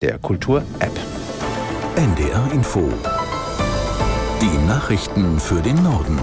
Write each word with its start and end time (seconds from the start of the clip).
der 0.00 0.20
Kultur-App. 0.20 0.92
NDR 1.96 2.52
Info. 2.52 2.88
Die 4.40 4.66
Nachrichten 4.68 5.40
für 5.40 5.60
den 5.60 5.82
Norden. 5.82 6.20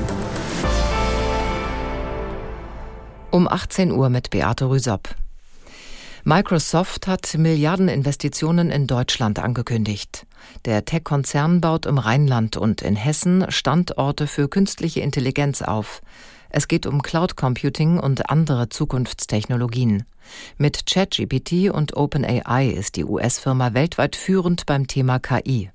Um 3.31 3.49
18 3.49 3.91
Uhr 3.91 4.07
mit 4.07 4.29
Beate 4.29 4.69
Rüsop. 4.69 5.13
Microsoft 6.23 7.07
hat 7.07 7.37
Milliardeninvestitionen 7.37 8.71
in 8.71 8.87
Deutschland 8.87 9.39
angekündigt. 9.39 10.25
Der 10.63 10.85
Tech-Konzern 10.85 11.59
baut 11.59 11.85
im 11.85 11.97
Rheinland 11.97 12.55
und 12.55 12.81
in 12.81 12.95
Hessen 12.95 13.45
Standorte 13.49 14.27
für 14.27 14.47
künstliche 14.47 15.01
Intelligenz 15.01 15.61
auf. 15.61 16.01
Es 16.57 16.69
geht 16.69 16.85
um 16.85 17.01
Cloud 17.01 17.35
Computing 17.35 17.99
und 17.99 18.29
andere 18.29 18.69
Zukunftstechnologien. 18.69 20.05
Mit 20.57 20.85
ChatGPT 20.85 21.69
und 21.69 21.97
OpenAI 21.97 22.69
ist 22.69 22.95
die 22.95 23.03
US-Firma 23.03 23.73
weltweit 23.73 24.15
führend 24.15 24.65
beim 24.65 24.87
Thema 24.87 25.19
KI. 25.19 25.71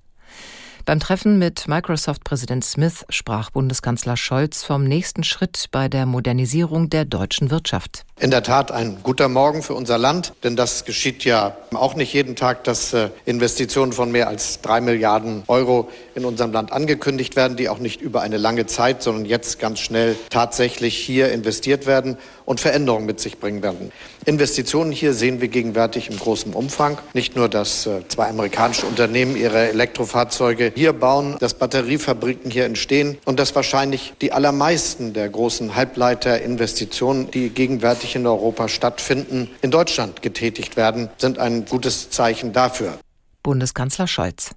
Beim 0.86 0.98
Treffen 0.98 1.38
mit 1.38 1.68
Microsoft-Präsident 1.68 2.64
Smith 2.64 3.04
sprach 3.10 3.50
Bundeskanzler 3.50 4.16
Scholz 4.16 4.64
vom 4.64 4.84
nächsten 4.84 5.24
Schritt 5.24 5.66
bei 5.70 5.88
der 5.88 6.06
Modernisierung 6.06 6.88
der 6.88 7.04
deutschen 7.04 7.50
Wirtschaft. 7.50 8.04
In 8.18 8.30
der 8.30 8.42
Tat 8.42 8.72
ein 8.72 8.98
guter 9.02 9.28
Morgen 9.28 9.62
für 9.62 9.74
unser 9.74 9.98
Land, 9.98 10.32
denn 10.42 10.56
das 10.56 10.84
geschieht 10.84 11.24
ja 11.24 11.56
auch 11.72 11.94
nicht 11.94 12.12
jeden 12.12 12.36
Tag, 12.36 12.64
dass 12.64 12.92
äh, 12.92 13.10
Investitionen 13.24 13.92
von 13.92 14.10
mehr 14.10 14.28
als 14.28 14.60
drei 14.60 14.80
Milliarden 14.80 15.42
Euro 15.48 15.90
in 16.14 16.24
unserem 16.24 16.52
Land 16.52 16.72
angekündigt 16.72 17.36
werden, 17.36 17.56
die 17.56 17.68
auch 17.68 17.78
nicht 17.78 18.00
über 18.00 18.20
eine 18.22 18.36
lange 18.36 18.66
Zeit, 18.66 19.02
sondern 19.02 19.24
jetzt 19.24 19.58
ganz 19.58 19.80
schnell 19.80 20.16
tatsächlich 20.28 20.96
hier 20.96 21.32
investiert 21.32 21.86
werden 21.86 22.18
und 22.50 22.58
Veränderungen 22.58 23.06
mit 23.06 23.20
sich 23.20 23.38
bringen 23.38 23.62
werden. 23.62 23.92
Investitionen 24.24 24.90
hier 24.90 25.14
sehen 25.14 25.40
wir 25.40 25.46
gegenwärtig 25.46 26.10
im 26.10 26.18
großen 26.18 26.52
Umfang. 26.52 26.98
Nicht 27.14 27.36
nur, 27.36 27.48
dass 27.48 27.86
äh, 27.86 28.00
zwei 28.08 28.26
amerikanische 28.26 28.86
Unternehmen 28.86 29.36
ihre 29.36 29.68
Elektrofahrzeuge 29.68 30.72
hier 30.74 30.92
bauen, 30.92 31.36
dass 31.38 31.54
Batteriefabriken 31.54 32.50
hier 32.50 32.64
entstehen 32.64 33.18
und 33.24 33.38
dass 33.38 33.54
wahrscheinlich 33.54 34.14
die 34.20 34.32
allermeisten 34.32 35.12
der 35.12 35.28
großen 35.28 35.76
Halbleiterinvestitionen, 35.76 37.30
die 37.30 37.50
gegenwärtig 37.50 38.16
in 38.16 38.26
Europa 38.26 38.66
stattfinden, 38.66 39.48
in 39.62 39.70
Deutschland 39.70 40.20
getätigt 40.20 40.76
werden, 40.76 41.08
sind 41.18 41.38
ein 41.38 41.66
gutes 41.66 42.10
Zeichen 42.10 42.52
dafür. 42.52 42.98
Bundeskanzler 43.44 44.08
Scholz. 44.08 44.50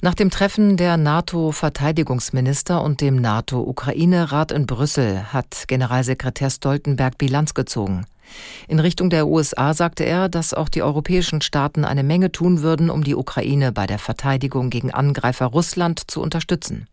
Nach 0.00 0.14
dem 0.14 0.30
Treffen 0.30 0.76
der 0.76 0.96
NATO-Verteidigungsminister 0.96 2.82
und 2.84 3.00
dem 3.00 3.16
NATO-Ukraine-Rat 3.16 4.52
in 4.52 4.64
Brüssel 4.64 5.32
hat 5.32 5.64
Generalsekretär 5.66 6.50
Stoltenberg 6.50 7.18
Bilanz 7.18 7.52
gezogen. 7.52 8.06
In 8.68 8.78
Richtung 8.78 9.10
der 9.10 9.26
USA 9.26 9.74
sagte 9.74 10.04
er, 10.04 10.28
dass 10.28 10.54
auch 10.54 10.68
die 10.68 10.84
europäischen 10.84 11.40
Staaten 11.40 11.84
eine 11.84 12.04
Menge 12.04 12.30
tun 12.30 12.62
würden, 12.62 12.90
um 12.90 13.02
die 13.02 13.16
Ukraine 13.16 13.72
bei 13.72 13.88
der 13.88 13.98
Verteidigung 13.98 14.70
gegen 14.70 14.92
Angreifer 14.92 15.46
Russland 15.46 16.08
zu 16.08 16.22
unterstützen. 16.22 16.86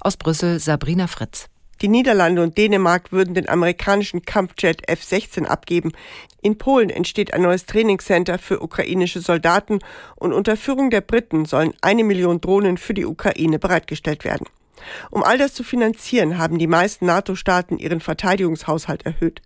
Aus 0.00 0.16
Brüssel 0.16 0.60
Sabrina 0.60 1.08
Fritz. 1.08 1.50
Die 1.82 1.88
Niederlande 1.88 2.42
und 2.42 2.58
Dänemark 2.58 3.10
würden 3.10 3.32
den 3.32 3.48
amerikanischen 3.48 4.22
Kampfjet 4.22 4.86
F-16 4.86 5.46
abgeben. 5.46 5.92
In 6.42 6.58
Polen 6.58 6.90
entsteht 6.90 7.32
ein 7.32 7.40
neues 7.40 7.64
Trainingscenter 7.64 8.38
für 8.38 8.62
ukrainische 8.62 9.20
Soldaten 9.20 9.78
und 10.16 10.34
unter 10.34 10.58
Führung 10.58 10.90
der 10.90 11.00
Briten 11.00 11.46
sollen 11.46 11.72
eine 11.80 12.04
Million 12.04 12.42
Drohnen 12.42 12.76
für 12.76 12.92
die 12.92 13.06
Ukraine 13.06 13.58
bereitgestellt 13.58 14.24
werden. 14.24 14.46
Um 15.10 15.22
all 15.22 15.38
das 15.38 15.54
zu 15.54 15.62
finanzieren, 15.62 16.38
haben 16.38 16.58
die 16.58 16.66
meisten 16.66 17.06
NATO-Staaten 17.06 17.78
ihren 17.78 18.00
Verteidigungshaushalt 18.00 19.04
erhöht. 19.06 19.42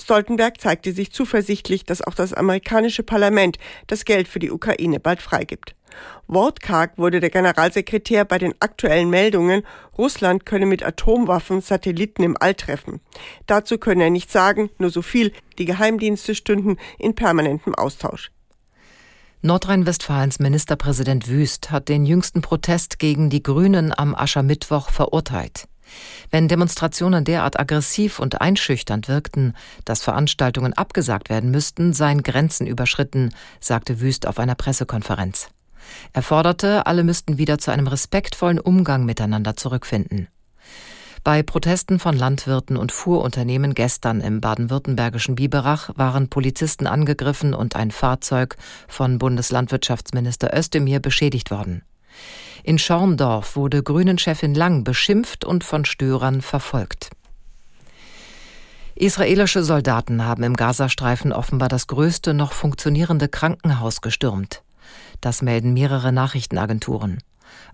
Stoltenberg 0.00 0.60
zeigte 0.60 0.92
sich 0.92 1.12
zuversichtlich, 1.12 1.84
dass 1.84 2.02
auch 2.02 2.14
das 2.14 2.32
amerikanische 2.32 3.02
Parlament 3.02 3.58
das 3.86 4.04
Geld 4.04 4.28
für 4.28 4.38
die 4.38 4.50
Ukraine 4.50 5.00
bald 5.00 5.20
freigibt. 5.20 5.74
Wortkarg 6.28 6.96
wurde 6.98 7.20
der 7.20 7.30
Generalsekretär 7.30 8.24
bei 8.24 8.38
den 8.38 8.54
aktuellen 8.60 9.10
Meldungen, 9.10 9.62
Russland 9.98 10.46
könne 10.46 10.66
mit 10.66 10.84
Atomwaffen 10.84 11.60
Satelliten 11.60 12.22
im 12.22 12.36
All 12.38 12.54
treffen. 12.54 13.00
Dazu 13.46 13.78
könne 13.78 14.04
er 14.04 14.10
nicht 14.10 14.30
sagen, 14.30 14.70
nur 14.78 14.90
so 14.90 15.02
viel, 15.02 15.32
die 15.58 15.64
Geheimdienste 15.64 16.34
stünden 16.34 16.78
in 16.98 17.14
permanentem 17.14 17.74
Austausch. 17.74 18.30
Nordrhein-Westfalens 19.42 20.38
Ministerpräsident 20.38 21.26
Wüst 21.26 21.70
hat 21.70 21.88
den 21.88 22.04
jüngsten 22.04 22.42
Protest 22.42 22.98
gegen 22.98 23.30
die 23.30 23.42
Grünen 23.42 23.90
am 23.96 24.14
Aschermittwoch 24.14 24.90
verurteilt. 24.90 25.66
Wenn 26.30 26.46
Demonstrationen 26.46 27.24
derart 27.24 27.58
aggressiv 27.58 28.18
und 28.18 28.42
einschüchternd 28.42 29.08
wirkten, 29.08 29.54
dass 29.86 30.02
Veranstaltungen 30.02 30.74
abgesagt 30.74 31.30
werden 31.30 31.50
müssten, 31.50 31.94
seien 31.94 32.22
Grenzen 32.22 32.66
überschritten, 32.66 33.32
sagte 33.60 34.00
Wüst 34.02 34.26
auf 34.26 34.38
einer 34.38 34.56
Pressekonferenz. 34.56 35.48
Er 36.12 36.22
forderte, 36.22 36.84
alle 36.84 37.02
müssten 37.02 37.38
wieder 37.38 37.56
zu 37.56 37.70
einem 37.70 37.86
respektvollen 37.86 38.60
Umgang 38.60 39.06
miteinander 39.06 39.56
zurückfinden. 39.56 40.28
Bei 41.22 41.42
Protesten 41.42 41.98
von 41.98 42.16
Landwirten 42.16 42.78
und 42.78 42.92
Fuhrunternehmen 42.92 43.74
gestern 43.74 44.22
im 44.22 44.40
baden-württembergischen 44.40 45.34
Biberach 45.34 45.90
waren 45.96 46.28
Polizisten 46.28 46.86
angegriffen 46.86 47.52
und 47.52 47.76
ein 47.76 47.90
Fahrzeug 47.90 48.56
von 48.88 49.18
Bundeslandwirtschaftsminister 49.18 50.56
Özdemir 50.56 50.98
beschädigt 50.98 51.50
worden. 51.50 51.82
In 52.62 52.78
Schorndorf 52.78 53.54
wurde 53.54 53.82
Grünen-Chefin 53.82 54.54
Lang 54.54 54.82
beschimpft 54.82 55.44
und 55.44 55.62
von 55.62 55.84
Störern 55.84 56.40
verfolgt. 56.40 57.10
Israelische 58.94 59.62
Soldaten 59.62 60.24
haben 60.24 60.42
im 60.42 60.54
Gazastreifen 60.54 61.32
offenbar 61.32 61.68
das 61.68 61.86
größte 61.86 62.32
noch 62.32 62.52
funktionierende 62.52 63.28
Krankenhaus 63.28 64.00
gestürmt. 64.00 64.62
Das 65.20 65.42
melden 65.42 65.74
mehrere 65.74 66.12
Nachrichtenagenturen. 66.12 67.18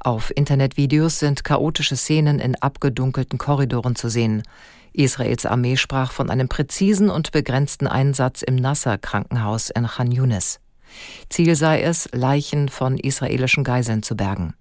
Auf 0.00 0.32
Internetvideos 0.34 1.18
sind 1.18 1.44
chaotische 1.44 1.96
Szenen 1.96 2.38
in 2.38 2.54
abgedunkelten 2.56 3.38
Korridoren 3.38 3.96
zu 3.96 4.08
sehen. 4.08 4.42
Israels 4.92 5.44
Armee 5.44 5.76
sprach 5.76 6.12
von 6.12 6.30
einem 6.30 6.48
präzisen 6.48 7.10
und 7.10 7.32
begrenzten 7.32 7.86
Einsatz 7.86 8.42
im 8.42 8.56
Nasser-Krankenhaus 8.56 9.70
in 9.70 9.86
Khan 9.86 10.10
Yunis. 10.10 10.60
Ziel 11.28 11.54
sei 11.56 11.82
es, 11.82 12.08
Leichen 12.12 12.68
von 12.68 12.96
israelischen 12.96 13.64
Geiseln 13.64 14.02
zu 14.02 14.16
bergen. 14.16 14.54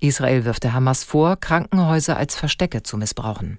Israel 0.00 0.44
wirft 0.44 0.64
der 0.64 0.72
Hamas 0.72 1.04
vor, 1.04 1.36
Krankenhäuser 1.36 2.16
als 2.16 2.36
Verstecke 2.36 2.82
zu 2.82 2.96
missbrauchen. 2.96 3.58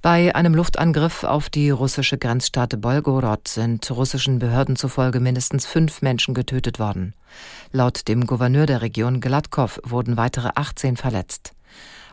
Bei 0.00 0.32
einem 0.36 0.54
Luftangriff 0.54 1.24
auf 1.24 1.50
die 1.50 1.70
russische 1.70 2.18
Grenzstadt 2.18 2.80
Bolgorod 2.80 3.48
sind 3.48 3.90
russischen 3.90 4.38
Behörden 4.38 4.76
zufolge 4.76 5.18
mindestens 5.18 5.66
fünf 5.66 6.02
Menschen 6.02 6.34
getötet 6.34 6.78
worden. 6.78 7.14
Laut 7.72 8.06
dem 8.06 8.24
Gouverneur 8.24 8.66
der 8.66 8.80
Region 8.80 9.20
Gladkow 9.20 9.80
wurden 9.82 10.16
weitere 10.16 10.50
18 10.54 10.96
verletzt. 10.96 11.52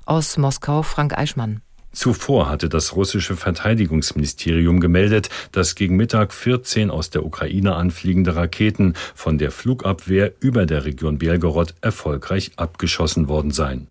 Aus 0.06 0.38
Moskau 0.38 0.82
Frank 0.82 1.16
Eichmann. 1.16 1.62
Zuvor 1.92 2.50
hatte 2.50 2.70
das 2.70 2.96
russische 2.96 3.38
Verteidigungsministerium 3.38 4.80
gemeldet, 4.80 5.30
dass 5.52 5.76
gegen 5.76 5.96
Mittag 5.96 6.34
14 6.34 6.90
aus 6.90 7.12
der 7.12 7.24
Ukraine 7.24 7.76
anfliegende 7.76 8.36
Raketen 8.36 8.96
von 9.14 9.38
der 9.38 9.52
Flugabwehr 9.52 10.34
über 10.40 10.66
der 10.66 10.86
Region 10.86 11.20
Belgorod 11.20 11.76
erfolgreich 11.82 12.52
abgeschossen 12.58 13.30
worden 13.30 13.52
seien. 13.52 13.88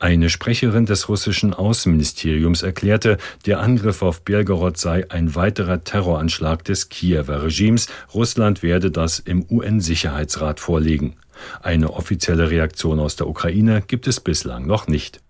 Eine 0.00 0.30
Sprecherin 0.30 0.86
des 0.86 1.08
russischen 1.08 1.52
Außenministeriums 1.52 2.62
erklärte, 2.62 3.18
der 3.46 3.58
Angriff 3.58 4.02
auf 4.02 4.22
Belgorod 4.22 4.76
sei 4.76 5.10
ein 5.10 5.34
weiterer 5.34 5.82
Terroranschlag 5.82 6.64
des 6.64 6.88
Kiewer 6.88 7.42
Regimes. 7.42 7.88
Russland 8.14 8.62
werde 8.62 8.92
das 8.92 9.18
im 9.18 9.44
UN-Sicherheitsrat 9.50 10.60
vorlegen. 10.60 11.16
Eine 11.62 11.94
offizielle 11.94 12.48
Reaktion 12.48 13.00
aus 13.00 13.16
der 13.16 13.26
Ukraine 13.26 13.82
gibt 13.84 14.06
es 14.06 14.20
bislang 14.20 14.66
noch 14.66 14.86
nicht. 14.86 15.20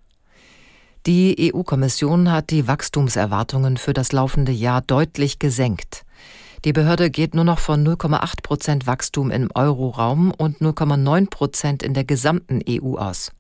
Die 1.07 1.51
EU-Kommission 1.55 2.31
hat 2.31 2.51
die 2.51 2.69
Wachstumserwartungen 2.69 3.79
für 3.79 3.95
das 3.95 4.13
laufende 4.13 4.53
Jahr 4.53 4.83
deutlich 4.83 5.39
gesenkt. 5.39 6.05
Die 6.67 6.75
Behörde 6.75 7.09
geht 7.09 7.35
nur 7.35 7.45
noch 7.45 7.59
von 7.59 7.87
0,8 7.87 8.43
Prozent 8.43 8.87
Wachstum 8.87 9.31
im 9.31 9.49
Euroraum 9.55 10.31
und 10.37 10.59
0,9 10.59 11.31
Prozent 11.31 11.83
in 11.83 11.95
der 11.95 12.05
gesamten 12.05 12.61
EU 12.69 12.97
aus. 12.97 13.31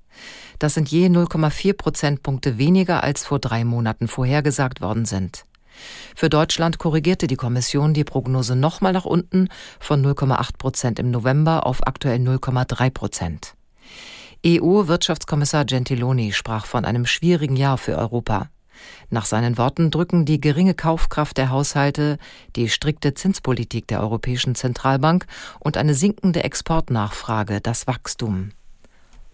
Das 0.58 0.74
sind 0.74 0.88
je 0.90 1.06
0,4 1.06 1.74
Prozentpunkte 1.74 2.58
weniger 2.58 3.04
als 3.04 3.24
vor 3.24 3.38
drei 3.38 3.64
Monaten 3.64 4.08
vorhergesagt 4.08 4.80
worden 4.80 5.04
sind. 5.04 5.44
Für 6.16 6.28
Deutschland 6.28 6.78
korrigierte 6.78 7.28
die 7.28 7.36
Kommission 7.36 7.94
die 7.94 8.04
Prognose 8.04 8.56
nochmal 8.56 8.92
nach 8.92 9.04
unten 9.04 9.48
von 9.78 10.04
0,8 10.04 10.58
Prozent 10.58 10.98
im 10.98 11.10
November 11.10 11.66
auf 11.66 11.86
aktuell 11.86 12.18
0,3 12.18 12.90
Prozent. 12.90 13.54
EU-Wirtschaftskommissar 14.44 15.64
Gentiloni 15.64 16.32
sprach 16.32 16.66
von 16.66 16.84
einem 16.84 17.06
schwierigen 17.06 17.56
Jahr 17.56 17.78
für 17.78 17.96
Europa. 17.96 18.48
Nach 19.10 19.24
seinen 19.24 19.58
Worten 19.58 19.90
drücken 19.90 20.24
die 20.24 20.40
geringe 20.40 20.74
Kaufkraft 20.74 21.36
der 21.36 21.50
Haushalte, 21.50 22.18
die 22.54 22.68
strikte 22.68 23.14
Zinspolitik 23.14 23.88
der 23.88 24.00
Europäischen 24.00 24.54
Zentralbank 24.54 25.26
und 25.58 25.76
eine 25.76 25.94
sinkende 25.94 26.44
Exportnachfrage 26.44 27.60
das 27.60 27.88
Wachstum. 27.88 28.50